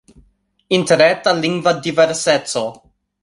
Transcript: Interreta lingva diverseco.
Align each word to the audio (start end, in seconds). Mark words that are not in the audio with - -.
Interreta 0.77 1.33
lingva 1.43 1.73
diverseco. 1.83 2.65